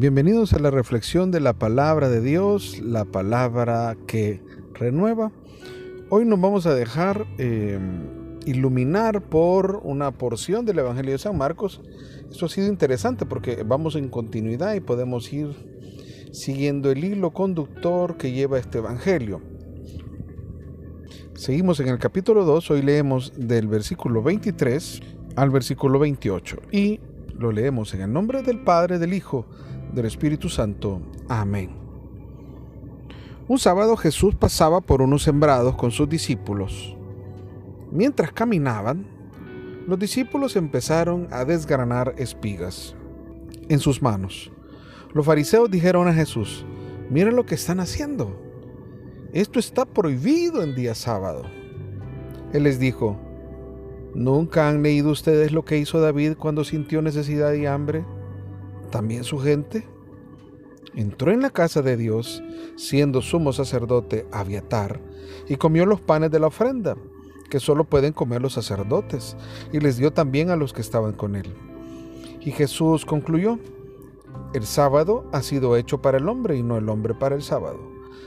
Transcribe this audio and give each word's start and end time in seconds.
Bienvenidos 0.00 0.52
a 0.52 0.60
la 0.60 0.70
reflexión 0.70 1.32
de 1.32 1.40
la 1.40 1.54
palabra 1.54 2.08
de 2.08 2.20
Dios, 2.20 2.78
la 2.78 3.04
palabra 3.04 3.96
que 4.06 4.40
renueva. 4.72 5.32
Hoy 6.08 6.24
nos 6.24 6.40
vamos 6.40 6.66
a 6.66 6.74
dejar 6.76 7.26
eh, 7.36 7.80
iluminar 8.46 9.22
por 9.22 9.80
una 9.82 10.12
porción 10.12 10.64
del 10.64 10.78
Evangelio 10.78 11.10
de 11.10 11.18
San 11.18 11.36
Marcos. 11.36 11.80
Esto 12.30 12.46
ha 12.46 12.48
sido 12.48 12.68
interesante 12.68 13.26
porque 13.26 13.64
vamos 13.64 13.96
en 13.96 14.08
continuidad 14.08 14.74
y 14.74 14.80
podemos 14.80 15.32
ir 15.32 15.48
siguiendo 16.30 16.92
el 16.92 17.02
hilo 17.02 17.32
conductor 17.32 18.16
que 18.18 18.30
lleva 18.30 18.60
este 18.60 18.78
Evangelio. 18.78 19.42
Seguimos 21.34 21.80
en 21.80 21.88
el 21.88 21.98
capítulo 21.98 22.44
2, 22.44 22.70
hoy 22.70 22.82
leemos 22.82 23.32
del 23.36 23.66
versículo 23.66 24.22
23 24.22 25.00
al 25.34 25.50
versículo 25.50 25.98
28 25.98 26.56
y 26.70 27.00
lo 27.36 27.50
leemos 27.50 27.94
en 27.94 28.02
el 28.02 28.12
nombre 28.12 28.42
del 28.42 28.60
Padre, 28.60 29.00
del 29.00 29.12
Hijo, 29.12 29.44
del 29.92 30.06
Espíritu 30.06 30.48
Santo. 30.48 31.00
Amén. 31.28 31.70
Un 33.48 33.58
sábado 33.58 33.96
Jesús 33.96 34.34
pasaba 34.34 34.80
por 34.80 35.00
unos 35.00 35.22
sembrados 35.22 35.74
con 35.76 35.90
sus 35.90 36.08
discípulos. 36.08 36.96
Mientras 37.90 38.32
caminaban, 38.32 39.06
los 39.86 39.98
discípulos 39.98 40.56
empezaron 40.56 41.28
a 41.30 41.46
desgranar 41.46 42.14
espigas 42.18 42.94
en 43.70 43.78
sus 43.80 44.02
manos. 44.02 44.52
Los 45.14 45.24
fariseos 45.24 45.70
dijeron 45.70 46.08
a 46.08 46.12
Jesús, 46.12 46.66
miren 47.08 47.36
lo 47.36 47.46
que 47.46 47.54
están 47.54 47.80
haciendo. 47.80 48.38
Esto 49.32 49.58
está 49.58 49.86
prohibido 49.86 50.62
en 50.62 50.74
día 50.74 50.94
sábado. 50.94 51.44
Él 52.52 52.64
les 52.64 52.78
dijo, 52.78 53.16
¿nunca 54.14 54.68
han 54.68 54.82
leído 54.82 55.10
ustedes 55.10 55.52
lo 55.52 55.64
que 55.64 55.78
hizo 55.78 56.00
David 56.00 56.34
cuando 56.38 56.64
sintió 56.64 57.00
necesidad 57.00 57.54
y 57.54 57.64
hambre? 57.64 58.04
También 58.90 59.24
su 59.24 59.38
gente, 59.38 59.86
entró 60.94 61.32
en 61.32 61.42
la 61.42 61.50
casa 61.50 61.82
de 61.82 61.96
Dios, 61.96 62.42
siendo 62.76 63.22
sumo 63.22 63.52
sacerdote 63.52 64.26
Aviatar, 64.32 65.00
y 65.48 65.56
comió 65.56 65.86
los 65.86 66.00
panes 66.00 66.30
de 66.30 66.40
la 66.40 66.48
ofrenda, 66.48 66.96
que 67.50 67.60
solo 67.60 67.84
pueden 67.84 68.12
comer 68.12 68.42
los 68.42 68.52
sacerdotes, 68.54 69.36
y 69.72 69.80
les 69.80 69.96
dio 69.96 70.12
también 70.12 70.50
a 70.50 70.56
los 70.56 70.72
que 70.72 70.80
estaban 70.80 71.12
con 71.12 71.36
él. 71.36 71.54
Y 72.40 72.50
Jesús 72.52 73.04
concluyó, 73.04 73.58
el 74.54 74.64
sábado 74.64 75.24
ha 75.32 75.42
sido 75.42 75.76
hecho 75.76 76.00
para 76.00 76.18
el 76.18 76.28
hombre 76.28 76.56
y 76.56 76.62
no 76.62 76.78
el 76.78 76.88
hombre 76.88 77.14
para 77.14 77.34
el 77.34 77.42
sábado. 77.42 77.78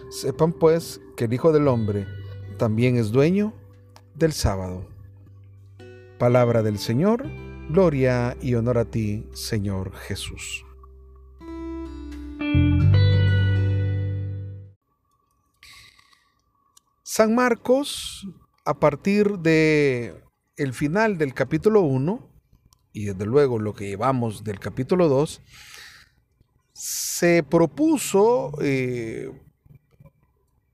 Sepan 0.10 0.54
pues 0.54 1.02
que 1.16 1.26
el 1.26 1.34
Hijo 1.34 1.52
del 1.52 1.68
Hombre 1.68 2.06
también 2.58 2.98
es 2.98 3.12
dueño 3.12 3.54
del 4.14 4.34
sábado. 4.34 4.86
Palabra 6.20 6.62
del 6.62 6.78
Señor 6.78 7.24
Gloria 7.72 8.36
y 8.42 8.56
honor 8.56 8.80
a 8.80 8.84
ti, 8.84 9.30
Señor 9.32 9.96
Jesús. 9.96 10.66
San 17.02 17.34
Marcos, 17.34 18.28
a 18.66 18.78
partir 18.78 19.40
de 19.40 20.22
el 20.58 20.74
final 20.74 21.18
del 21.18 21.34
capítulo 21.34 21.80
1 21.80 22.30
y 22.92 23.06
desde 23.06 23.26
luego 23.26 23.58
lo 23.58 23.74
que 23.74 23.88
llevamos 23.88 24.44
del 24.44 24.60
capítulo 24.60 25.08
2, 25.08 25.42
se 26.74 27.42
propuso 27.42 28.52
eh, 28.62 29.32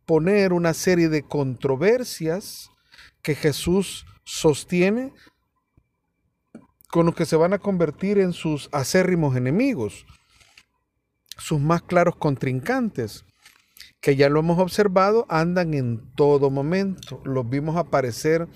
poner 0.08 0.52
una 0.52 0.74
serie 0.74 1.10
de 1.10 1.22
controversias 1.22 2.72
que 3.22 3.36
Jesús 3.36 4.08
sostiene 4.24 5.14
con 6.90 7.06
los 7.06 7.16
que 7.16 7.26
se 7.26 7.36
van 7.36 7.54
a 7.54 7.60
convertir 7.60 8.18
en 8.18 8.34
sus 8.34 8.70
acérrimos 8.72 9.36
enemigos, 9.36 10.06
sus 11.38 11.60
más 11.60 11.82
claros 11.82 12.16
contrincantes, 12.16 13.26
que 14.00 14.16
ya 14.16 14.30
lo 14.30 14.40
hemos 14.40 14.60
observado, 14.60 15.26
andan 15.30 15.74
en 15.74 16.14
todo 16.14 16.50
momento. 16.50 17.22
Los 17.26 17.50
vimos 17.50 17.76
aparecer 17.76 18.48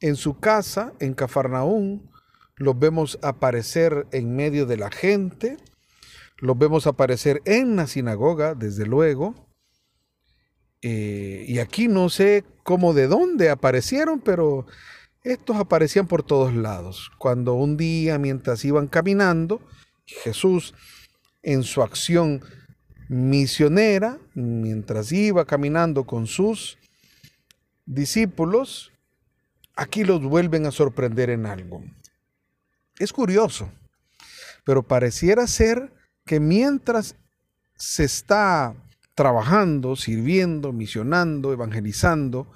en 0.00 0.16
su 0.16 0.38
casa, 0.38 0.92
en 1.00 1.14
Cafarnaún, 1.14 2.10
los 2.56 2.78
vemos 2.78 3.18
aparecer 3.22 4.06
en 4.10 4.34
medio 4.34 4.66
de 4.66 4.76
la 4.76 4.90
gente, 4.90 5.56
los 6.38 6.58
vemos 6.58 6.86
aparecer 6.86 7.42
en 7.44 7.76
la 7.76 7.86
sinagoga, 7.86 8.54
desde 8.54 8.86
luego. 8.86 9.34
Eh, 10.82 11.44
y 11.48 11.58
aquí 11.58 11.88
no 11.88 12.08
sé 12.08 12.44
cómo 12.62 12.94
de 12.94 13.08
dónde 13.08 13.50
aparecieron, 13.50 14.20
pero 14.20 14.66
estos 15.22 15.56
aparecían 15.56 16.06
por 16.06 16.22
todos 16.22 16.54
lados. 16.54 17.10
Cuando 17.18 17.54
un 17.54 17.76
día, 17.76 18.18
mientras 18.18 18.64
iban 18.64 18.86
caminando, 18.86 19.60
Jesús, 20.06 20.74
en 21.42 21.62
su 21.62 21.82
acción 21.82 22.42
misionera, 23.08 24.18
mientras 24.34 25.12
iba 25.12 25.44
caminando 25.44 26.04
con 26.04 26.26
sus 26.26 26.78
discípulos, 27.86 28.92
aquí 29.74 30.04
los 30.04 30.22
vuelven 30.22 30.66
a 30.66 30.70
sorprender 30.70 31.30
en 31.30 31.46
algo. 31.46 31.82
Es 32.98 33.12
curioso, 33.12 33.70
pero 34.64 34.82
pareciera 34.82 35.46
ser 35.46 35.92
que 36.26 36.40
mientras 36.40 37.16
se 37.76 38.04
está 38.04 38.74
trabajando, 39.14 39.96
sirviendo, 39.96 40.72
misionando, 40.72 41.52
evangelizando, 41.52 42.50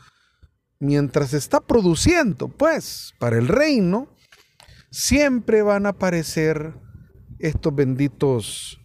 mientras 0.83 1.33
está 1.33 1.61
produciendo, 1.61 2.49
pues, 2.49 3.15
para 3.21 3.39
el 3.39 3.47
reino, 3.47 4.09
siempre 4.91 5.63
van 5.63 5.87
a 5.87 5.91
aparecer 5.91 6.75
estos 7.39 7.73
benditos 7.73 8.81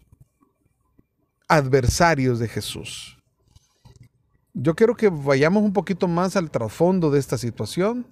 adversarios 1.47 2.37
de 2.37 2.49
Jesús. 2.49 3.17
Yo 4.53 4.75
quiero 4.75 4.95
que 4.95 5.09
vayamos 5.09 5.63
un 5.63 5.73
poquito 5.73 6.07
más 6.07 6.35
al 6.35 6.51
trasfondo 6.51 7.09
de 7.09 7.17
esta 7.17 7.39
situación, 7.39 8.07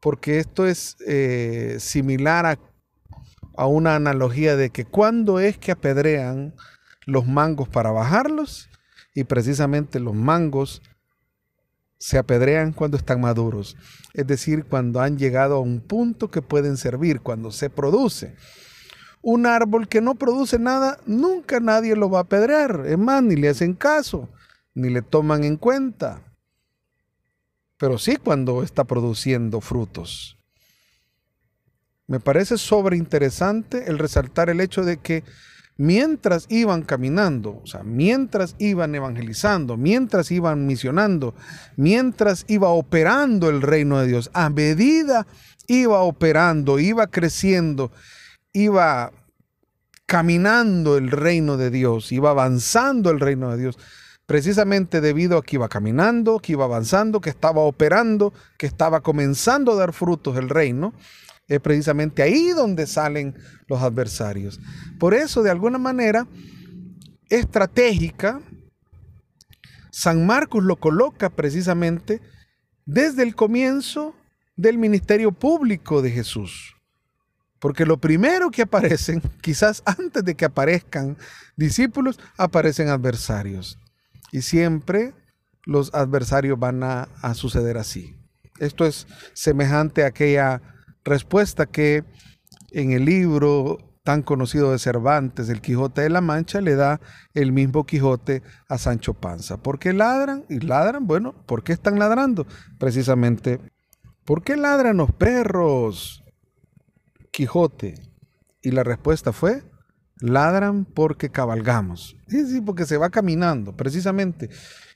porque 0.00 0.38
esto 0.38 0.66
es 0.66 0.98
eh, 1.06 1.78
similar 1.80 2.44
a, 2.44 2.58
a 3.56 3.66
una 3.66 3.94
analogía 3.94 4.54
de 4.54 4.68
que 4.68 4.84
cuando 4.84 5.40
es 5.40 5.56
que 5.56 5.72
apedrean 5.72 6.54
los 7.06 7.26
mangos 7.26 7.70
para 7.70 7.90
bajarlos, 7.90 8.68
y 9.14 9.24
precisamente 9.24 9.98
los 9.98 10.14
mangos 10.14 10.82
se 11.98 12.16
apedrean 12.16 12.72
cuando 12.72 12.96
están 12.96 13.20
maduros, 13.20 13.76
es 14.14 14.26
decir, 14.26 14.64
cuando 14.64 15.00
han 15.00 15.18
llegado 15.18 15.56
a 15.56 15.60
un 15.60 15.80
punto 15.80 16.30
que 16.30 16.42
pueden 16.42 16.76
servir, 16.76 17.20
cuando 17.20 17.50
se 17.50 17.70
produce. 17.70 18.36
Un 19.20 19.46
árbol 19.46 19.88
que 19.88 20.00
no 20.00 20.14
produce 20.14 20.58
nada, 20.58 20.98
nunca 21.06 21.58
nadie 21.58 21.96
lo 21.96 22.08
va 22.08 22.20
a 22.20 22.22
apedrear, 22.22 22.84
es 22.86 22.98
más, 22.98 23.22
ni 23.22 23.34
le 23.34 23.48
hacen 23.48 23.74
caso, 23.74 24.28
ni 24.74 24.90
le 24.90 25.02
toman 25.02 25.42
en 25.42 25.56
cuenta. 25.56 26.22
Pero 27.78 27.98
sí 27.98 28.16
cuando 28.16 28.62
está 28.62 28.84
produciendo 28.84 29.60
frutos. 29.60 30.38
Me 32.06 32.20
parece 32.20 32.56
sobre 32.56 32.96
interesante 32.96 33.90
el 33.90 33.98
resaltar 33.98 34.48
el 34.48 34.60
hecho 34.60 34.82
de 34.82 34.96
que 34.96 35.24
mientras 35.78 36.46
iban 36.50 36.82
caminando, 36.82 37.60
o 37.62 37.66
sea, 37.66 37.84
mientras 37.84 38.56
iban 38.58 38.94
evangelizando, 38.94 39.76
mientras 39.76 40.30
iban 40.32 40.66
misionando, 40.66 41.34
mientras 41.76 42.44
iba 42.48 42.68
operando 42.68 43.48
el 43.48 43.62
reino 43.62 44.00
de 44.00 44.08
Dios, 44.08 44.30
a 44.34 44.50
medida 44.50 45.26
iba 45.68 46.00
operando, 46.00 46.80
iba 46.80 47.06
creciendo, 47.06 47.92
iba 48.52 49.12
caminando 50.04 50.96
el 50.96 51.12
reino 51.12 51.56
de 51.56 51.70
Dios, 51.70 52.10
iba 52.10 52.30
avanzando 52.30 53.10
el 53.10 53.20
reino 53.20 53.52
de 53.52 53.58
Dios, 53.58 53.78
precisamente 54.26 55.00
debido 55.00 55.38
a 55.38 55.42
que 55.44 55.56
iba 55.56 55.68
caminando, 55.68 56.40
que 56.40 56.52
iba 56.52 56.64
avanzando, 56.64 57.20
que 57.20 57.30
estaba 57.30 57.60
operando, 57.60 58.32
que 58.58 58.66
estaba 58.66 59.00
comenzando 59.00 59.72
a 59.72 59.76
dar 59.76 59.92
frutos 59.92 60.36
el 60.38 60.48
reino, 60.48 60.92
es 61.48 61.60
precisamente 61.60 62.22
ahí 62.22 62.50
donde 62.50 62.86
salen 62.86 63.34
los 63.66 63.82
adversarios. 63.82 64.60
Por 64.98 65.14
eso, 65.14 65.42
de 65.42 65.50
alguna 65.50 65.78
manera, 65.78 66.28
estratégica, 67.30 68.40
San 69.90 70.26
Marcos 70.26 70.62
lo 70.62 70.76
coloca 70.76 71.30
precisamente 71.30 72.20
desde 72.84 73.22
el 73.22 73.34
comienzo 73.34 74.14
del 74.56 74.78
ministerio 74.78 75.32
público 75.32 76.02
de 76.02 76.10
Jesús. 76.10 76.74
Porque 77.58 77.86
lo 77.86 77.98
primero 77.98 78.50
que 78.50 78.62
aparecen, 78.62 79.22
quizás 79.40 79.82
antes 79.86 80.24
de 80.24 80.34
que 80.34 80.44
aparezcan 80.44 81.16
discípulos, 81.56 82.20
aparecen 82.36 82.88
adversarios. 82.88 83.78
Y 84.32 84.42
siempre 84.42 85.14
los 85.64 85.92
adversarios 85.94 86.58
van 86.58 86.82
a, 86.82 87.08
a 87.22 87.34
suceder 87.34 87.78
así. 87.78 88.14
Esto 88.58 88.84
es 88.84 89.06
semejante 89.32 90.04
a 90.04 90.08
aquella 90.08 90.62
Respuesta 91.08 91.64
que 91.64 92.04
en 92.70 92.92
el 92.92 93.06
libro 93.06 93.78
tan 94.04 94.20
conocido 94.20 94.72
de 94.72 94.78
Cervantes, 94.78 95.48
El 95.48 95.62
Quijote 95.62 96.02
de 96.02 96.10
la 96.10 96.20
Mancha, 96.20 96.60
le 96.60 96.74
da 96.74 97.00
el 97.32 97.50
mismo 97.50 97.86
Quijote 97.86 98.42
a 98.68 98.76
Sancho 98.76 99.14
Panza. 99.14 99.56
¿Por 99.56 99.78
qué 99.78 99.94
ladran? 99.94 100.44
Y 100.50 100.60
ladran, 100.60 101.06
bueno, 101.06 101.32
¿por 101.46 101.62
qué 101.62 101.72
están 101.72 101.98
ladrando? 101.98 102.46
Precisamente, 102.78 103.58
¿por 104.26 104.42
qué 104.42 104.58
ladran 104.58 104.98
los 104.98 105.10
perros? 105.12 106.24
Quijote. 107.30 107.94
Y 108.60 108.72
la 108.72 108.84
respuesta 108.84 109.32
fue, 109.32 109.62
ladran 110.20 110.84
porque 110.84 111.30
cabalgamos. 111.30 112.16
Sí, 112.28 112.44
sí, 112.46 112.60
porque 112.60 112.84
se 112.84 112.98
va 112.98 113.08
caminando, 113.08 113.74
precisamente. 113.74 114.50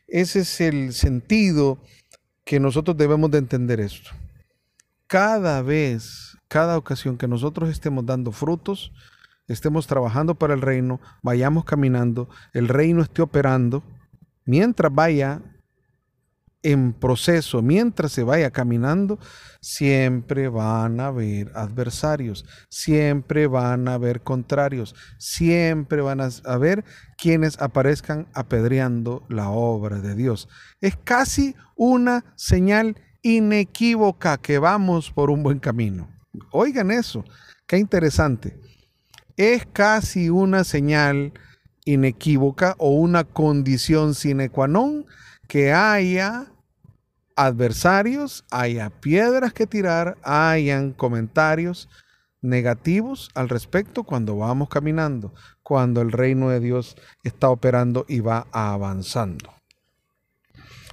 Ese 0.09 0.41
es 0.41 0.61
el 0.61 0.93
sentido 0.93 1.83
que 2.45 2.61
nosotros 2.61 2.99
debemos 2.99 3.31
de 3.31 3.39
entender 3.39 3.81
esto. 3.81 4.11
Cada 5.13 5.61
vez, 5.61 6.39
cada 6.49 6.79
ocasión 6.79 7.19
que 7.19 7.29
nosotros 7.29 7.69
estemos 7.69 8.07
dando 8.07 8.33
frutos, 8.33 8.93
estemos 9.47 9.87
trabajando 9.87 10.37
para 10.37 10.55
el 10.55 10.63
reino, 10.63 11.03
vayamos 11.21 11.67
caminando, 11.67 12.31
el 12.55 12.67
reino 12.67 13.03
esté 13.03 13.21
operando, 13.21 13.83
mientras 14.47 14.91
vaya 14.91 15.43
en 16.63 16.95
proceso, 16.95 17.61
mientras 17.61 18.13
se 18.13 18.23
vaya 18.23 18.51
caminando, 18.53 19.19
siempre 19.61 20.49
van 20.49 20.99
a 20.99 21.09
haber 21.09 21.53
adversarios, 21.55 22.47
siempre 22.71 23.47
van 23.47 23.89
a 23.89 23.95
haber 23.95 24.23
contrarios, 24.23 24.95
siempre 25.19 26.01
van 26.01 26.23
a 26.23 26.31
haber 26.47 26.87
quienes 27.19 27.61
aparezcan 27.61 28.29
apedreando 28.33 29.27
la 29.29 29.51
obra 29.51 29.99
de 29.99 30.15
Dios. 30.15 30.49
Es 30.81 30.97
casi 30.97 31.55
una 31.77 32.25
señal 32.35 32.97
inequívoca 33.23 34.39
que 34.39 34.59
vamos 34.59 35.11
por 35.11 35.31
un 35.31 35.43
buen 35.43 35.59
camino. 35.59 36.09
Oigan 36.51 36.91
eso, 36.91 37.25
qué 37.67 37.79
interesante. 37.79 38.59
Es 39.37 39.67
casi 39.67 40.29
una 40.29 40.65
señal 40.65 41.33
inequívoca 41.85 42.75
o 42.79 42.91
una 42.91 43.25
condición 43.25 44.15
sine 44.15 44.51
qua 44.51 44.69
non 44.69 45.07
que 45.49 45.73
haya 45.73 46.53
adversarios, 47.37 48.45
haya 48.51 48.91
piedras 48.91 49.53
que 49.53 49.67
tirar, 49.67 50.17
hayan 50.23 50.93
comentarios 50.93 51.89
negativos 52.41 53.31
al 53.35 53.49
respecto 53.49 54.03
cuando 54.03 54.37
vamos 54.37 54.69
caminando, 54.69 55.33
cuando 55.63 56.01
el 56.03 56.13
reino 56.13 56.51
de 56.51 56.61
Dios 56.61 56.97
está 57.23 57.49
operando 57.49 58.05
y 58.09 58.21
va 58.21 58.47
avanzando. 58.53 59.55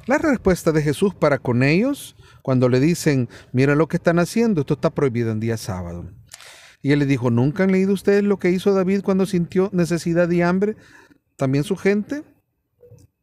La 0.05 0.17
respuesta 0.17 0.71
de 0.71 0.81
Jesús 0.81 1.13
para 1.13 1.37
con 1.37 1.61
ellos, 1.61 2.15
cuando 2.49 2.67
le 2.67 2.79
dicen, 2.79 3.29
mira 3.51 3.75
lo 3.75 3.87
que 3.87 3.97
están 3.97 4.17
haciendo, 4.17 4.61
esto 4.61 4.73
está 4.73 4.89
prohibido 4.89 5.29
en 5.29 5.39
día 5.39 5.55
sábado. 5.55 6.09
Y 6.81 6.93
él 6.93 6.97
le 6.97 7.05
dijo, 7.05 7.29
¿nunca 7.29 7.63
han 7.63 7.71
leído 7.71 7.93
ustedes 7.93 8.23
lo 8.23 8.39
que 8.39 8.49
hizo 8.49 8.73
David 8.73 9.03
cuando 9.03 9.27
sintió 9.27 9.69
necesidad 9.71 10.27
y 10.31 10.41
hambre? 10.41 10.75
También 11.35 11.63
su 11.63 11.75
gente 11.75 12.23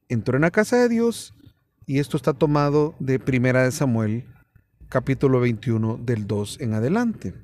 entró 0.09 0.37
en 0.37 0.43
la 0.43 0.53
casa 0.53 0.77
de 0.77 0.89
Dios 0.89 1.35
y 1.87 1.99
esto 1.99 2.17
está 2.17 2.35
tomado 2.35 2.95
de 3.01 3.19
Primera 3.19 3.65
de 3.65 3.73
Samuel, 3.73 4.27
capítulo 4.89 5.41
21, 5.41 5.99
del 6.05 6.29
2 6.29 6.61
en 6.61 6.75
adelante. 6.75 7.35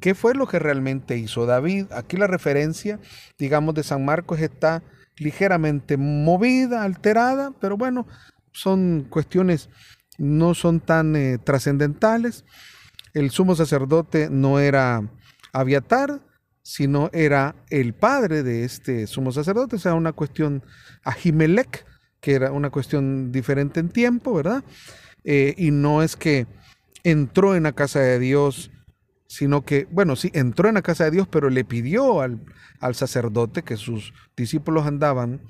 ¿Qué 0.00 0.14
fue 0.14 0.32
lo 0.34 0.46
que 0.46 0.58
realmente 0.58 1.18
hizo 1.18 1.44
David? 1.44 1.92
Aquí 1.92 2.16
la 2.16 2.28
referencia, 2.28 2.98
digamos, 3.38 3.74
de 3.74 3.82
San 3.82 4.06
Marcos 4.06 4.40
está 4.40 4.82
ligeramente 5.18 5.98
movida, 5.98 6.82
alterada, 6.82 7.52
pero 7.60 7.76
bueno, 7.76 8.06
son 8.52 9.06
cuestiones, 9.10 9.68
no 10.18 10.54
son 10.54 10.80
tan 10.80 11.16
eh, 11.16 11.38
trascendentales. 11.38 12.44
El 13.14 13.30
sumo 13.30 13.54
sacerdote 13.54 14.28
no 14.30 14.60
era 14.60 15.08
Aviatar, 15.52 16.20
sino 16.62 17.10
era 17.12 17.54
el 17.70 17.94
padre 17.94 18.42
de 18.42 18.64
este 18.64 19.06
sumo 19.06 19.32
sacerdote, 19.32 19.76
o 19.76 19.78
sea, 19.78 19.94
una 19.94 20.12
cuestión 20.12 20.64
Ahimelech, 21.04 21.86
que 22.20 22.34
era 22.34 22.50
una 22.50 22.70
cuestión 22.70 23.30
diferente 23.30 23.80
en 23.80 23.88
tiempo, 23.88 24.34
¿verdad? 24.34 24.64
Eh, 25.24 25.54
y 25.56 25.70
no 25.70 26.02
es 26.02 26.16
que 26.16 26.46
entró 27.04 27.54
en 27.54 27.62
la 27.62 27.72
casa 27.72 28.00
de 28.00 28.18
Dios, 28.18 28.72
sino 29.28 29.64
que, 29.64 29.86
bueno, 29.90 30.16
sí, 30.16 30.30
entró 30.34 30.68
en 30.68 30.74
la 30.74 30.82
casa 30.82 31.04
de 31.04 31.10
Dios, 31.10 31.28
pero 31.28 31.50
le 31.50 31.64
pidió 31.64 32.20
al, 32.20 32.40
sacerdote 32.94 33.62
que 33.62 33.76
sus 33.76 34.12
discípulos 34.36 34.86
andaban, 34.86 35.40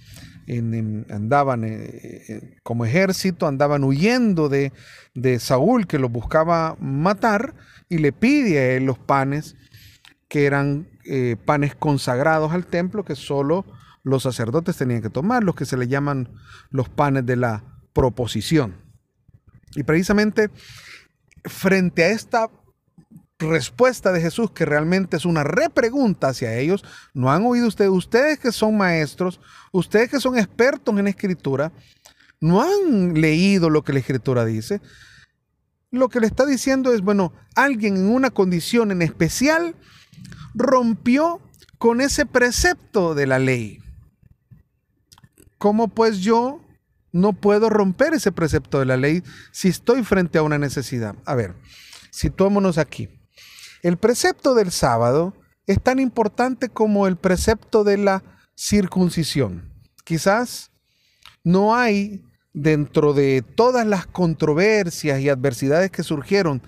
andaban 1.10 1.64
eh, 1.64 2.22
eh, 2.28 2.56
como 2.62 2.84
ejército, 2.84 3.46
andaban 3.46 3.84
huyendo 3.84 4.48
de, 4.48 4.72
de, 5.14 5.38
Saúl, 5.38 5.86
que 5.86 5.98
los 5.98 6.10
buscaba 6.10 6.76
matar, 6.80 7.54
y 7.88 7.98
le 7.98 8.12
pide 8.12 8.58
a 8.58 8.72
él 8.72 8.84
los 8.84 8.98
panes, 8.98 9.56
que 10.28 10.46
eran 10.46 10.88
panes 11.44 11.76
consagrados 11.76 12.50
al 12.50 12.66
templo, 12.66 13.04
que 13.04 13.14
solo 13.14 13.64
los 14.06 14.22
sacerdotes 14.22 14.76
tenían 14.76 15.02
que 15.02 15.10
tomar, 15.10 15.42
los 15.42 15.54
que 15.54 15.64
se 15.64 15.76
le 15.76 15.88
llaman 15.88 16.28
los 16.70 16.88
panes 16.88 17.26
de 17.26 17.36
la 17.36 17.64
proposición. 17.92 18.76
Y 19.74 19.82
precisamente 19.82 20.50
frente 21.44 22.04
a 22.04 22.10
esta 22.10 22.48
respuesta 23.38 24.12
de 24.12 24.20
Jesús, 24.20 24.50
que 24.50 24.64
realmente 24.64 25.16
es 25.16 25.24
una 25.24 25.44
repregunta 25.44 26.28
hacia 26.28 26.56
ellos, 26.56 26.84
no 27.12 27.30
han 27.30 27.44
oído 27.44 27.68
ustedes, 27.68 27.90
ustedes 27.90 28.38
que 28.38 28.52
son 28.52 28.76
maestros, 28.76 29.40
ustedes 29.72 30.10
que 30.10 30.20
son 30.20 30.38
expertos 30.38 30.98
en 30.98 31.06
escritura, 31.06 31.72
no 32.40 32.62
han 32.62 33.14
leído 33.20 33.70
lo 33.70 33.82
que 33.82 33.92
la 33.92 34.00
escritura 34.00 34.44
dice. 34.44 34.80
Lo 35.90 36.08
que 36.08 36.20
le 36.20 36.26
está 36.26 36.44
diciendo 36.46 36.92
es, 36.92 37.00
bueno, 37.00 37.32
alguien 37.54 37.96
en 37.96 38.10
una 38.10 38.30
condición 38.30 38.90
en 38.90 39.02
especial 39.02 39.76
rompió 40.54 41.40
con 41.78 42.00
ese 42.00 42.26
precepto 42.26 43.14
de 43.14 43.26
la 43.26 43.38
ley. 43.38 43.78
¿Cómo 45.58 45.88
pues 45.88 46.18
yo 46.18 46.60
no 47.12 47.32
puedo 47.32 47.70
romper 47.70 48.14
ese 48.14 48.32
precepto 48.32 48.78
de 48.78 48.86
la 48.86 48.96
ley 48.96 49.22
si 49.52 49.68
estoy 49.68 50.04
frente 50.04 50.38
a 50.38 50.42
una 50.42 50.58
necesidad? 50.58 51.16
A 51.24 51.34
ver, 51.34 51.54
situémonos 52.10 52.78
aquí. 52.78 53.08
El 53.86 53.98
precepto 53.98 54.56
del 54.56 54.72
sábado 54.72 55.32
es 55.68 55.80
tan 55.80 56.00
importante 56.00 56.68
como 56.68 57.06
el 57.06 57.14
precepto 57.14 57.84
de 57.84 57.96
la 57.96 58.24
circuncisión. 58.56 59.70
Quizás 60.02 60.72
no 61.44 61.72
hay 61.72 62.24
dentro 62.52 63.12
de 63.12 63.44
todas 63.54 63.86
las 63.86 64.08
controversias 64.08 65.20
y 65.20 65.28
adversidades 65.28 65.92
que 65.92 66.02
surgieron 66.02 66.62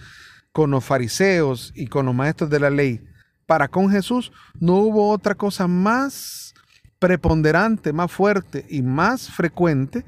con 0.53 0.71
los 0.71 0.85
fariseos 0.85 1.73
y 1.75 1.89
con 1.89 2.07
los 2.07 2.15
maestros 2.15 2.51
de 2.51 2.61
la 2.61 2.71
ley, 2.71 3.05
para 3.47 3.67
con 3.67 3.91
Jesús 3.91 4.31
no 4.61 4.77
hubo 4.77 5.11
otra 5.11 5.35
cosa 5.35 5.67
más 5.67 6.55
preponderante, 7.01 7.93
más 7.93 8.13
fuerte 8.13 8.65
y 8.71 8.83
más 8.83 9.29
frecuente 9.29 10.05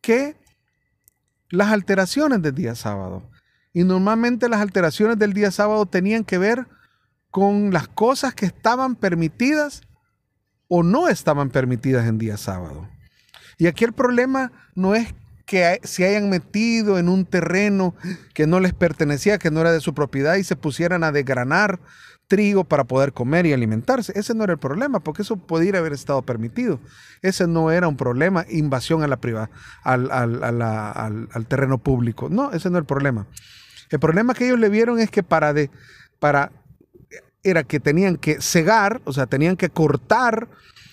que 0.00 0.36
las 1.50 1.72
alteraciones 1.72 2.40
del 2.42 2.54
día 2.54 2.76
sábado. 2.76 3.28
Y 3.78 3.84
normalmente 3.84 4.48
las 4.48 4.60
alteraciones 4.60 5.20
del 5.20 5.34
día 5.34 5.52
sábado 5.52 5.86
tenían 5.86 6.24
que 6.24 6.36
ver 6.36 6.66
con 7.30 7.72
las 7.72 7.86
cosas 7.86 8.34
que 8.34 8.44
estaban 8.44 8.96
permitidas 8.96 9.82
o 10.66 10.82
no 10.82 11.06
estaban 11.06 11.50
permitidas 11.50 12.08
en 12.08 12.18
día 12.18 12.36
sábado. 12.38 12.88
Y 13.56 13.68
aquí 13.68 13.84
el 13.84 13.92
problema 13.92 14.50
no 14.74 14.96
es 14.96 15.14
que 15.46 15.78
se 15.84 16.04
hayan 16.04 16.28
metido 16.28 16.98
en 16.98 17.08
un 17.08 17.24
terreno 17.24 17.94
que 18.34 18.48
no 18.48 18.58
les 18.58 18.74
pertenecía, 18.74 19.38
que 19.38 19.52
no 19.52 19.60
era 19.60 19.70
de 19.70 19.78
su 19.78 19.94
propiedad 19.94 20.34
y 20.34 20.42
se 20.42 20.56
pusieran 20.56 21.04
a 21.04 21.12
desgranar 21.12 21.78
trigo 22.26 22.64
para 22.64 22.82
poder 22.82 23.12
comer 23.12 23.46
y 23.46 23.52
alimentarse. 23.52 24.12
Ese 24.16 24.34
no 24.34 24.42
era 24.42 24.54
el 24.54 24.58
problema, 24.58 24.98
porque 24.98 25.22
eso 25.22 25.36
podría 25.36 25.78
haber 25.78 25.92
estado 25.92 26.22
permitido. 26.22 26.80
Ese 27.22 27.46
no 27.46 27.70
era 27.70 27.86
un 27.86 27.96
problema, 27.96 28.44
invasión 28.48 29.04
a 29.04 29.06
la 29.06 29.18
priva, 29.18 29.50
al, 29.84 30.10
al, 30.10 31.46
terreno 31.46 31.78
público. 31.78 32.28
No, 32.28 32.50
ese 32.50 32.70
no 32.70 32.78
es 32.78 32.82
el 32.82 32.86
problema. 32.86 33.28
El 33.90 33.98
problema 33.98 34.34
que 34.34 34.46
ellos 34.46 34.58
le 34.58 34.68
vieron 34.68 34.98
es 34.98 35.10
que 35.10 35.22
para, 35.22 35.52
de, 35.52 35.70
para 36.18 36.52
era 37.42 37.64
que 37.64 37.80
tenían 37.80 38.16
que 38.16 38.40
cegar, 38.40 39.00
o 39.04 39.12
sea, 39.12 39.26
tenían 39.26 39.56
que 39.56 39.70
cortar 39.70 40.48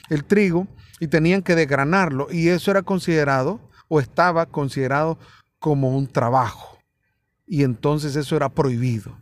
el 0.09 0.23
trigo 0.23 0.67
y 0.99 1.07
tenían 1.07 1.41
que 1.41 1.55
desgranarlo. 1.55 2.27
Y 2.31 2.49
eso 2.49 2.71
era 2.71 2.83
considerado 2.83 3.59
o 3.87 3.99
estaba 3.99 4.45
considerado 4.45 5.17
como 5.59 5.95
un 5.95 6.07
trabajo. 6.07 6.79
Y 7.47 7.63
entonces 7.63 8.15
eso 8.15 8.35
era 8.35 8.49
prohibido. 8.49 9.17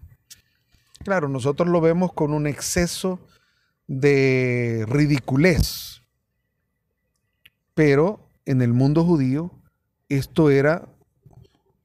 Claro, 1.03 1.27
nosotros 1.27 1.67
lo 1.67 1.81
vemos 1.81 2.13
con 2.13 2.33
un 2.33 2.47
exceso 2.47 3.19
de 3.87 4.85
ridiculez, 4.87 6.01
pero 7.73 8.29
en 8.45 8.61
el 8.61 8.71
mundo 8.71 9.03
judío 9.03 9.51
esto 10.07 10.49
era 10.49 10.87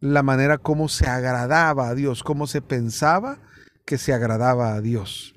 la 0.00 0.22
manera 0.22 0.58
como 0.58 0.88
se 0.88 1.06
agradaba 1.06 1.88
a 1.88 1.94
Dios, 1.94 2.22
cómo 2.22 2.46
se 2.46 2.62
pensaba 2.62 3.38
que 3.84 3.98
se 3.98 4.12
agradaba 4.12 4.74
a 4.74 4.80
Dios. 4.80 5.34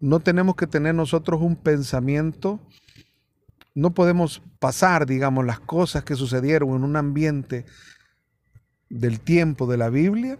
No 0.00 0.20
tenemos 0.20 0.56
que 0.56 0.66
tener 0.66 0.94
nosotros 0.94 1.40
un 1.40 1.56
pensamiento, 1.56 2.60
no 3.74 3.92
podemos 3.92 4.42
pasar, 4.58 5.06
digamos, 5.06 5.44
las 5.44 5.60
cosas 5.60 6.04
que 6.04 6.16
sucedieron 6.16 6.70
en 6.70 6.84
un 6.84 6.96
ambiente 6.96 7.64
del 8.88 9.20
tiempo 9.20 9.66
de 9.66 9.76
la 9.76 9.90
Biblia 9.90 10.38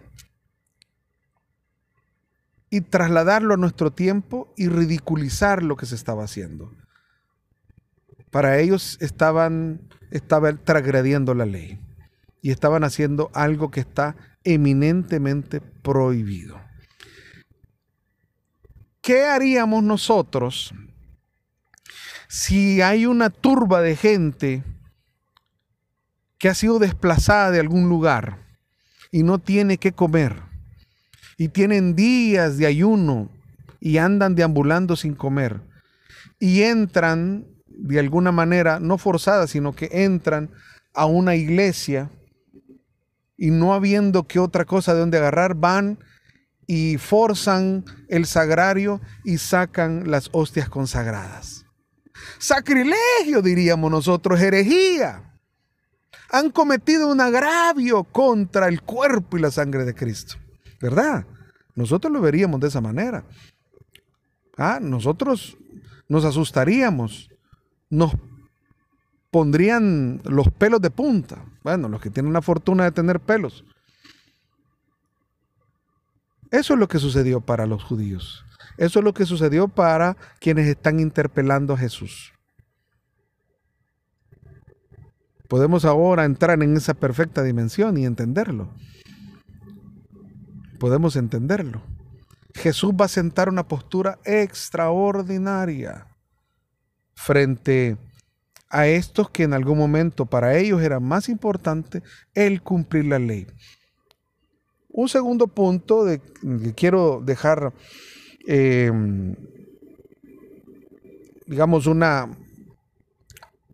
y 2.69 2.81
trasladarlo 2.81 3.53
a 3.53 3.57
nuestro 3.57 3.91
tiempo 3.91 4.53
y 4.57 4.67
ridiculizar 4.67 5.63
lo 5.63 5.77
que 5.77 5.85
se 5.85 5.95
estaba 5.95 6.23
haciendo. 6.23 6.73
Para 8.29 8.59
ellos 8.59 8.97
estaban, 8.99 9.87
estaban 10.11 10.59
transgrediendo 10.63 11.33
la 11.33 11.45
ley 11.45 11.79
y 12.47 12.51
estaban 12.51 12.85
haciendo 12.85 13.29
algo 13.33 13.71
que 13.71 13.81
está 13.81 14.15
eminentemente 14.45 15.59
prohibido. 15.59 16.57
¿qué 19.01 19.25
haríamos 19.25 19.83
nosotros 19.83 20.73
si 22.29 22.81
hay 22.81 23.05
una 23.05 23.29
turba 23.29 23.81
de 23.81 23.97
gente 23.97 24.63
que 26.37 26.47
ha 26.47 26.53
sido 26.53 26.79
desplazada 26.79 27.51
de 27.51 27.59
algún 27.59 27.89
lugar 27.89 28.37
y 29.11 29.23
no 29.23 29.39
tiene 29.39 29.77
que 29.77 29.91
comer 29.91 30.41
y 31.37 31.49
tienen 31.49 31.97
días 31.97 32.57
de 32.57 32.65
ayuno 32.65 33.29
y 33.81 33.97
andan 33.97 34.35
deambulando 34.35 34.95
sin 34.95 35.15
comer 35.15 35.59
y 36.39 36.61
entran 36.61 37.45
de 37.65 37.99
alguna 37.99 38.31
manera, 38.31 38.79
no 38.79 38.97
forzada, 38.97 39.47
sino 39.47 39.75
que 39.75 39.89
entran 39.91 40.49
a 40.93 41.07
una 41.07 41.35
iglesia 41.35 42.09
y 43.37 43.51
no 43.51 43.73
habiendo 43.73 44.27
que 44.27 44.39
otra 44.39 44.65
cosa 44.65 44.93
de 44.93 45.01
donde 45.01 45.17
agarrar, 45.17 45.55
van 45.55 45.99
y 46.65 46.97
forzan 46.97 47.85
el 48.09 48.25
sagrario 48.25 48.99
y 49.23 49.37
sacan 49.37 50.09
las 50.11 50.29
hostias 50.33 50.67
consagradas. 50.67 51.65
Sacrilegio, 52.39 53.41
diríamos 53.41 53.89
nosotros, 53.89 54.41
herejía. 54.41 55.23
Han 56.29 56.49
cometido 56.49 57.09
un 57.09 57.21
agravio 57.21 58.03
contra 58.03 58.67
el 58.67 58.81
cuerpo 58.81 59.37
y 59.37 59.41
la 59.41 59.51
sangre 59.51 59.85
de 59.85 59.95
Cristo. 59.95 60.35
¿Verdad? 60.81 61.25
Nosotros 61.75 62.11
lo 62.11 62.19
veríamos 62.19 62.59
de 62.59 62.67
esa 62.67 62.81
manera. 62.81 63.23
Ah, 64.57 64.79
nosotros 64.81 65.57
nos 66.09 66.25
asustaríamos, 66.25 67.29
nos 67.89 68.13
pondrían 69.37 70.19
los 70.23 70.51
pelos 70.51 70.81
de 70.81 70.89
punta. 70.89 71.45
Bueno, 71.61 71.87
los 71.89 72.01
que 72.01 72.09
tienen 72.09 72.33
la 72.33 72.41
fortuna 72.41 72.85
de 72.85 72.91
tener 72.91 73.19
pelos. 73.19 73.63
Eso 76.49 76.73
es 76.73 76.79
lo 76.79 76.87
que 76.87 76.97
sucedió 76.97 77.39
para 77.39 77.67
los 77.67 77.83
judíos. 77.83 78.43
Eso 78.77 78.97
es 78.97 79.05
lo 79.05 79.13
que 79.13 79.27
sucedió 79.27 79.67
para 79.67 80.17
quienes 80.39 80.65
están 80.65 80.99
interpelando 80.99 81.75
a 81.75 81.77
Jesús. 81.77 82.33
Podemos 85.47 85.85
ahora 85.85 86.25
entrar 86.25 86.63
en 86.63 86.75
esa 86.75 86.95
perfecta 86.95 87.43
dimensión 87.43 87.95
y 87.95 88.05
entenderlo. 88.05 88.73
Podemos 90.79 91.15
entenderlo. 91.15 91.83
Jesús 92.55 92.91
va 92.99 93.05
a 93.05 93.07
sentar 93.07 93.49
una 93.49 93.67
postura 93.67 94.17
extraordinaria 94.25 96.07
frente 97.13 97.97
a 98.69 98.87
estos 98.87 99.29
que 99.29 99.43
en 99.43 99.53
algún 99.53 99.77
momento 99.77 100.25
para 100.25 100.57
ellos 100.57 100.81
era 100.81 100.99
más 100.99 101.29
importante 101.29 102.03
el 102.33 102.61
cumplir 102.61 103.05
la 103.05 103.19
ley. 103.19 103.47
Un 104.89 105.09
segundo 105.09 105.47
punto 105.47 106.05
de, 106.05 106.19
que 106.19 106.73
quiero 106.75 107.21
dejar, 107.23 107.73
eh, 108.47 108.91
digamos, 111.45 111.87
una, 111.87 112.29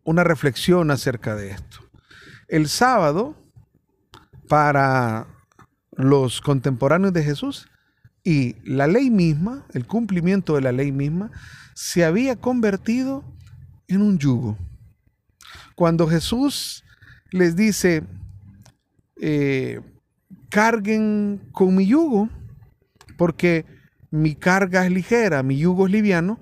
una 0.03 0.23
reflexión 0.23 0.91
acerca 0.91 1.35
de 1.35 1.51
esto. 1.51 1.79
El 2.47 2.67
sábado, 2.67 3.35
para 4.47 5.27
los 5.91 6.41
contemporáneos 6.41 7.13
de 7.13 7.23
Jesús, 7.23 7.67
y 8.23 8.55
la 8.63 8.87
ley 8.87 9.09
misma, 9.09 9.65
el 9.73 9.85
cumplimiento 9.85 10.55
de 10.55 10.61
la 10.61 10.71
ley 10.71 10.91
misma, 10.91 11.31
se 11.73 12.05
había 12.05 12.35
convertido 12.35 13.23
en 13.87 14.01
un 14.01 14.17
yugo. 14.17 14.57
Cuando 15.75 16.07
Jesús 16.07 16.83
les 17.31 17.55
dice, 17.55 18.03
eh, 19.19 19.81
carguen 20.49 21.41
con 21.51 21.75
mi 21.75 21.87
yugo, 21.87 22.29
porque 23.17 23.65
mi 24.11 24.35
carga 24.35 24.85
es 24.85 24.91
ligera, 24.91 25.43
mi 25.43 25.57
yugo 25.57 25.87
es 25.87 25.91
liviano, 25.91 26.39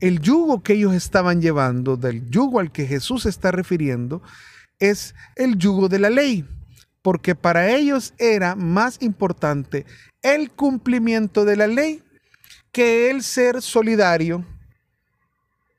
el 0.00 0.20
yugo 0.20 0.62
que 0.62 0.74
ellos 0.74 0.94
estaban 0.94 1.40
llevando, 1.40 1.96
del 1.96 2.28
yugo 2.30 2.60
al 2.60 2.70
que 2.70 2.86
Jesús 2.86 3.26
está 3.26 3.50
refiriendo, 3.50 4.22
es 4.78 5.14
el 5.36 5.56
yugo 5.56 5.88
de 5.88 5.98
la 5.98 6.10
ley, 6.10 6.46
porque 7.02 7.34
para 7.34 7.70
ellos 7.70 8.14
era 8.18 8.54
más 8.54 9.00
importante 9.00 9.86
el 10.22 10.50
cumplimiento 10.50 11.44
de 11.44 11.56
la 11.56 11.66
ley 11.66 12.02
que 12.72 13.10
el 13.10 13.22
ser 13.22 13.62
solidario. 13.62 14.44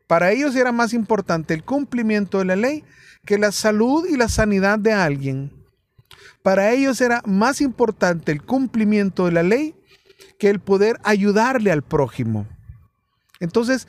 Para 0.08 0.32
ellos 0.32 0.56
era 0.56 0.72
más 0.72 0.94
importante 0.94 1.54
el 1.54 1.64
cumplimiento 1.64 2.40
de 2.40 2.46
la 2.46 2.56
ley 2.56 2.84
que 3.26 3.38
la 3.38 3.52
salud 3.52 4.08
y 4.10 4.16
la 4.16 4.30
sanidad 4.30 4.80
de 4.80 4.94
alguien. 4.94 5.52
Para 6.42 6.72
ellos 6.72 7.02
era 7.02 7.22
más 7.26 7.60
importante 7.60 8.32
el 8.32 8.42
cumplimiento 8.42 9.26
de 9.26 9.34
la 9.34 9.44
ley 9.44 9.76
que 10.40 10.50
el 10.50 10.60
poder 10.60 10.98
ayudarle 11.04 11.72
al 11.72 11.84
prójimo. 11.84 12.48
Entonces, 13.42 13.88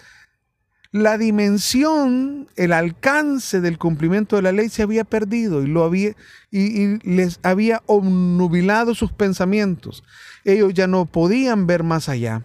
la 0.91 1.19
dimensión, 1.19 2.49
el 2.57 2.73
alcance 2.73 3.61
del 3.61 3.79
cumplimiento 3.79 4.37
de 4.37 4.43
la 4.43 4.53
ley 4.53 4.71
se 4.71 4.83
había 4.83 5.05
perdido 5.05 5.63
y, 5.63 5.67
lo 5.67 5.85
había, 5.85 6.17
y, 6.51 6.99
les 7.09 7.39
había 7.43 7.83
obnubilado 7.87 8.95
sus 8.95 9.13
pensamientos. 9.13 10.03
Ellos 10.45 10.73
ya 10.75 10.87
no 10.87 11.05
podían 11.05 11.67
ver 11.67 11.83
más 11.83 12.09
allá. 12.09 12.43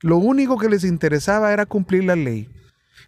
Lo 0.00 0.18
único 0.18 0.58
que 0.58 0.68
les 0.68 0.84
interesaba 0.84 1.52
era 1.52 1.66
cumplir 1.66 2.04
la 2.04 2.14
ley. 2.14 2.48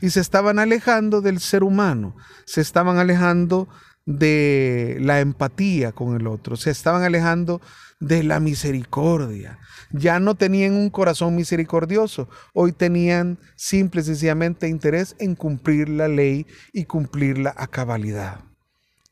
Y 0.00 0.11
se 0.11 0.21
estaban 0.21 0.59
alejando 0.59 1.21
del 1.21 1.40
ser 1.40 1.62
humano, 1.62 2.17
se 2.45 2.61
estaban 2.61 2.99
alejando 2.99 3.69
de 4.07 4.97
la 5.00 5.21
empatía 5.21 5.93
con 5.93 6.17
el 6.17 6.26
otro, 6.26 6.57
se 6.57 6.71
estaban 6.71 7.02
alejando 7.02 7.61
de 8.00 8.23
la 8.23 8.40
misericordia. 8.40 9.59
Ya 9.90 10.21
no 10.21 10.35
tenían 10.35 10.75
un 10.75 10.90
corazón 10.90 11.35
misericordioso, 11.35 12.28
hoy 12.55 12.73
tenían 12.73 13.38
simple 13.57 14.00
y 14.00 14.05
sencillamente 14.05 14.69
interés 14.69 15.14
en 15.19 15.35
cumplir 15.35 15.88
la 15.88 16.09
ley 16.09 16.47
y 16.73 16.85
cumplirla 16.85 17.55
a 17.57 17.67
cabalidad. 17.67 18.40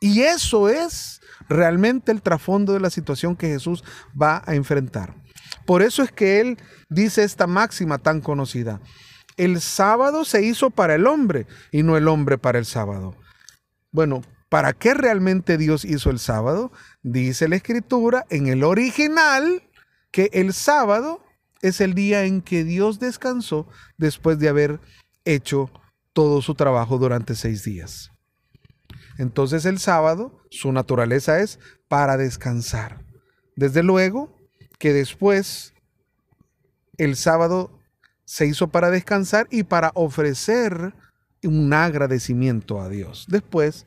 Y 0.00 0.23
eso 0.23 0.69
es 0.69 1.21
realmente 1.49 2.12
el 2.12 2.23
trasfondo 2.23 2.73
de 2.73 2.81
la 2.81 2.90
situación 2.90 3.37
que 3.37 3.49
Jesús 3.49 3.83
va 4.21 4.43
a 4.47 4.55
enfrentar. 4.55 5.14
Por 5.64 5.83
eso 5.83 6.02
es 6.02 6.12
que 6.12 6.40
Él 6.40 6.59
dice 6.88 7.25
esta 7.25 7.47
máxima 7.47 7.99
tan 7.99 8.21
conocida. 8.21 8.81
El 9.37 9.61
sábado 9.61 10.25
se 10.25 10.43
hizo 10.43 10.71
para 10.71 10.95
el 10.95 11.07
hombre 11.07 11.47
y 11.71 11.83
no 11.83 11.97
el 11.97 12.09
hombre 12.09 12.38
para 12.38 12.59
el 12.59 12.64
sábado. 12.64 13.16
Bueno, 13.90 14.23
¿Para 14.49 14.73
qué 14.73 14.95
realmente 14.95 15.59
Dios 15.59 15.85
hizo 15.85 16.11
el 16.11 16.19
sábado? 16.19 16.71
Dice 17.02 17.49
la 17.49 17.57
escritura 17.57 18.26
en 18.31 18.47
el 18.47 18.62
original 18.62 19.62
que 20.12 20.31
el 20.33 20.52
sábado 20.52 21.25
es 21.62 21.81
el 21.81 21.95
día 21.95 22.25
en 22.25 22.43
que 22.43 22.62
Dios 22.62 23.00
descansó 23.00 23.69
después 23.97 24.38
de 24.38 24.49
haber 24.49 24.81
hecho 25.25 25.71
todo 26.12 26.43
su 26.43 26.55
trabajo 26.55 26.99
durante 26.99 27.35
seis 27.35 27.64
días. 27.64 28.12
Entonces 29.19 29.64
el 29.64 29.78
sábado, 29.78 30.40
su 30.50 30.73
naturaleza 30.73 31.40
es 31.40 31.59
para 31.88 32.16
descansar. 32.16 33.05
Desde 33.57 33.83
luego 33.83 34.38
que 34.78 34.93
después 34.93 35.75
el 36.99 37.16
sábado 37.16 37.75
se 38.26 38.47
hizo 38.47 38.68
para 38.68 38.90
descansar 38.90 39.47
y 39.50 39.62
para 39.62 39.92
ofrecer 39.95 40.92
un 41.42 41.73
agradecimiento 41.73 42.80
a 42.83 42.88
Dios. 42.88 43.25
Después 43.28 43.87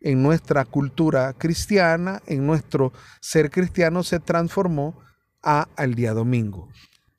en 0.00 0.22
nuestra 0.22 0.64
cultura 0.64 1.34
cristiana, 1.34 2.22
en 2.26 2.46
nuestro 2.46 2.92
ser 3.20 3.50
cristiano, 3.50 4.02
se 4.02 4.18
transformó 4.18 4.98
a 5.42 5.68
al 5.76 5.94
día 5.94 6.14
domingo. 6.14 6.68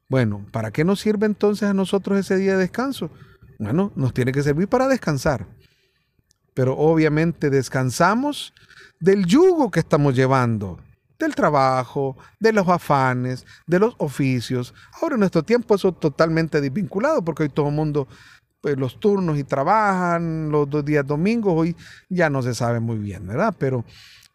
Bueno, 0.10 0.46
¿para 0.51 0.72
qué 0.72 0.84
nos 0.84 1.00
sirve 1.00 1.25
entonces 1.25 1.70
a 1.70 1.74
nosotros 1.74 2.20
ese 2.20 2.38
día 2.38 2.54
de 2.54 2.63
descanso? 2.63 3.12
Bueno, 3.60 3.92
nos 3.96 4.13
tiene 4.13 4.32
que 4.32 4.44
servir 4.44 4.68
para 4.68 4.88
descansar. 4.88 5.48
Pero 6.54 6.78
obviamente 6.78 7.50
descansamos 7.50 8.54
del 9.00 9.25
yugo 9.25 9.72
que 9.72 9.80
estamos 9.80 10.16
llevando, 10.16 10.80
del 11.25 11.36
trabajo, 11.36 12.18
de 12.40 12.54
los 12.54 12.68
afanes, 12.68 13.46
de 13.66 13.80
los 13.80 13.96
oficios. 13.98 14.74
Ahora 15.01 15.16
en 15.16 15.20
nuestro 15.22 15.44
tiempo 15.44 15.75
eso 15.75 15.90
es 15.90 16.00
totalmente 16.00 16.62
desvinculado 16.62 17.24
porque 17.24 17.44
hoy 17.44 17.50
todo 17.50 17.70
el 17.70 17.75
mundo 17.75 18.08
pues, 18.62 18.78
los 18.78 19.00
turnos 19.00 19.38
y 19.38 19.44
trabajan 19.44 20.51
los 20.51 20.70
dos 20.70 20.86
días 20.86 21.06
domingos, 21.06 21.54
hoy 21.56 21.75
ya 22.10 22.30
no 22.30 22.44
se 22.44 22.54
sabe 22.54 22.80
muy 22.80 22.98
bien, 22.98 23.25
¿verdad? 23.25 23.56
Pero, 23.58 23.84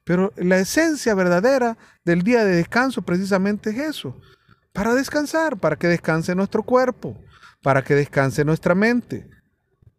pero 0.04 0.32
la 0.36 0.58
esencia 0.58 1.14
verdadera 1.14 1.78
del 2.04 2.22
día 2.22 2.44
de 2.44 2.56
descanso 2.56 3.02
precisamente 3.02 3.70
es 3.70 3.78
eso, 3.78 4.20
para 4.72 4.94
descansar, 4.94 5.56
para 5.56 5.76
que 5.76 5.86
descanse 5.86 6.34
nuestro 6.34 6.64
cuerpo, 6.64 7.16
para 7.62 7.84
que 7.84 7.94
descanse 7.94 8.44
nuestra 8.44 8.74
mente, 8.74 9.28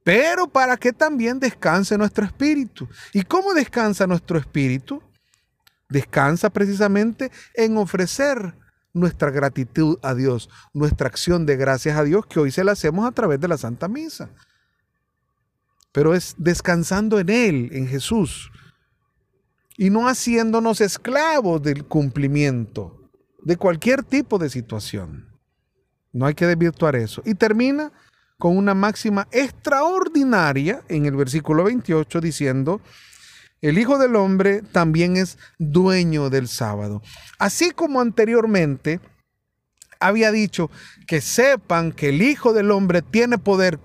pero 0.04 0.48
para 0.48 0.78
que 0.78 0.94
también 0.94 1.40
descanse 1.40 1.98
nuestro 1.98 2.26
espíritu. 2.26 2.88
¿Y 3.14 3.24
cómo 3.24 3.54
descansa 3.54 4.08
nuestro 4.08 4.38
espíritu? 4.38 5.02
Descansa 5.90 6.50
precisamente 6.50 7.32
en 7.54 7.78
ofrecer 7.78 8.56
nuestra 8.94 9.32
gratitud 9.32 10.00
a 10.02 10.14
Dios, 10.14 10.50
nuestra 10.74 11.08
acción 11.08 11.46
de 11.46 11.56
gracias 11.56 11.98
a 11.98 12.04
Dios, 12.04 12.26
que 12.26 12.40
hoy 12.40 12.52
se 12.52 12.64
la 12.64 12.74
hacemos 12.74 13.08
a 13.08 13.12
través 13.12 13.40
de 13.40 13.48
la 13.48 13.58
Santa 13.58 13.88
Misa. 13.88 14.30
Pero 15.92 16.14
es 16.14 16.36
descansando 16.38 17.20
en 17.20 17.30
Él, 17.30 17.70
en 17.72 17.88
Jesús, 17.88 18.52
y 19.78 19.90
no 19.90 20.08
haciéndonos 20.08 20.82
esclavos 20.82 21.62
del 21.62 21.86
cumplimiento 21.86 23.10
de 23.44 23.56
cualquier 23.58 24.04
tipo 24.04 24.38
de 24.40 24.50
situación. 24.50 25.28
No 26.12 26.26
hay 26.26 26.34
que 26.34 26.48
desvirtuar 26.48 26.96
eso. 26.96 27.22
Y 27.26 27.36
termina 27.36 27.92
con 28.38 28.58
una 28.58 28.74
máxima 28.74 29.28
extraordinaria 29.32 30.82
en 30.90 31.06
el 31.06 31.16
versículo 31.16 31.64
28 31.64 32.22
diciendo, 32.22 32.82
el 33.62 33.78
Hijo 33.78 33.98
del 33.98 34.16
Hombre 34.16 34.62
también 34.72 35.18
es 35.18 35.38
dueño 35.58 36.30
del 36.30 36.48
sábado. 36.48 37.02
Así 37.40 37.72
como 37.72 38.02
anteriormente 38.02 39.00
había 40.00 40.32
dicho 40.32 40.70
que 41.08 41.22
sepan 41.22 41.92
que 41.92 42.10
el 42.10 42.22
Hijo 42.22 42.54
del 42.54 42.72
Hombre 42.72 43.02
tiene 43.02 43.38
poder 43.38 43.80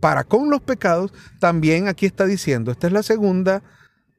para 0.00 0.24
con 0.24 0.50
los 0.50 0.60
pecados, 0.60 1.12
también 1.40 1.88
aquí 1.88 2.04
está 2.04 2.26
diciendo, 2.26 2.70
esta 2.70 2.88
es 2.88 2.92
la 2.92 3.02
segunda 3.02 3.62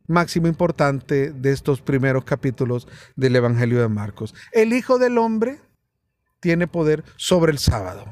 máxima 0.08 0.48
importante 0.48 1.32
de 1.32 1.52
estos 1.52 1.82
primeros 1.82 2.24
capítulos 2.24 2.88
del 3.16 3.36
Evangelio 3.36 3.82
de 3.82 3.88
Marcos. 3.88 4.34
El 4.52 4.74
Hijo 4.74 4.98
del 4.98 5.18
Hombre 5.18 5.60
tiene 6.40 6.68
poder 6.68 7.04
sobre 7.18 7.52
el 7.52 7.60
sábado. 7.60 8.06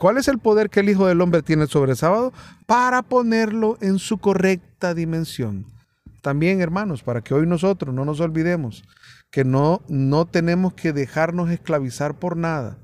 ¿Cuál 0.00 0.16
es 0.16 0.28
el 0.28 0.38
poder 0.38 0.70
que 0.70 0.80
el 0.80 0.88
Hijo 0.88 1.06
del 1.06 1.20
Hombre 1.20 1.42
tiene 1.42 1.66
sobre 1.66 1.90
el 1.90 1.98
sábado? 1.98 2.32
Para 2.64 3.02
ponerlo 3.02 3.76
en 3.82 3.98
su 3.98 4.16
correcta 4.16 4.94
dimensión. 4.94 5.66
También, 6.22 6.62
hermanos, 6.62 7.02
para 7.02 7.20
que 7.20 7.34
hoy 7.34 7.46
nosotros 7.46 7.94
no 7.94 8.06
nos 8.06 8.18
olvidemos 8.20 8.82
que 9.30 9.44
no, 9.44 9.82
no 9.88 10.24
tenemos 10.24 10.72
que 10.72 10.94
dejarnos 10.94 11.50
esclavizar 11.50 12.18
por 12.18 12.38
nada, 12.38 12.78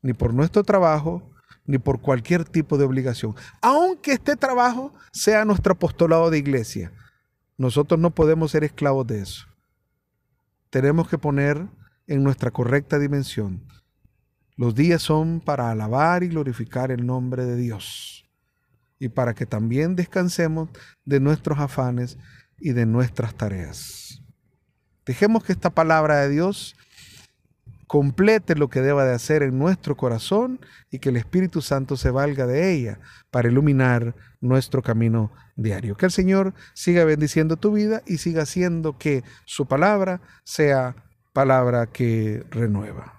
ni 0.00 0.14
por 0.14 0.32
nuestro 0.32 0.62
trabajo, 0.62 1.30
ni 1.66 1.76
por 1.76 2.00
cualquier 2.00 2.46
tipo 2.46 2.78
de 2.78 2.86
obligación. 2.86 3.34
Aunque 3.60 4.12
este 4.12 4.34
trabajo 4.34 4.94
sea 5.12 5.44
nuestro 5.44 5.74
apostolado 5.74 6.30
de 6.30 6.38
iglesia, 6.38 6.92
nosotros 7.58 8.00
no 8.00 8.14
podemos 8.14 8.52
ser 8.52 8.64
esclavos 8.64 9.06
de 9.06 9.20
eso. 9.20 9.44
Tenemos 10.70 11.10
que 11.10 11.18
poner 11.18 11.66
en 12.06 12.24
nuestra 12.24 12.50
correcta 12.50 12.98
dimensión 12.98 13.62
los 14.56 14.74
días 14.74 15.02
son 15.02 15.40
para 15.40 15.70
alabar 15.70 16.22
y 16.22 16.28
glorificar 16.28 16.90
el 16.90 17.06
nombre 17.06 17.44
de 17.44 17.56
Dios 17.56 18.24
y 18.98 19.08
para 19.08 19.34
que 19.34 19.46
también 19.46 19.96
descansemos 19.96 20.68
de 21.04 21.20
nuestros 21.20 21.58
afanes 21.58 22.18
y 22.58 22.72
de 22.72 22.86
nuestras 22.86 23.34
tareas. 23.34 24.22
Dejemos 25.04 25.44
que 25.44 25.52
esta 25.52 25.70
palabra 25.70 26.20
de 26.20 26.30
Dios 26.30 26.76
complete 27.86 28.54
lo 28.54 28.68
que 28.68 28.80
deba 28.80 29.04
de 29.04 29.14
hacer 29.14 29.42
en 29.42 29.58
nuestro 29.58 29.96
corazón 29.96 30.60
y 30.90 30.98
que 30.98 31.10
el 31.10 31.16
Espíritu 31.16 31.60
Santo 31.60 31.96
se 31.96 32.10
valga 32.10 32.46
de 32.46 32.72
ella 32.72 32.98
para 33.30 33.48
iluminar 33.48 34.14
nuestro 34.40 34.82
camino 34.82 35.30
diario. 35.56 35.96
Que 35.96 36.06
el 36.06 36.12
Señor 36.12 36.54
siga 36.72 37.04
bendiciendo 37.04 37.56
tu 37.56 37.72
vida 37.72 38.02
y 38.06 38.18
siga 38.18 38.42
haciendo 38.42 38.98
que 38.98 39.22
su 39.44 39.66
palabra 39.66 40.20
sea 40.44 40.96
palabra 41.32 41.86
que 41.86 42.44
renueva. 42.50 43.13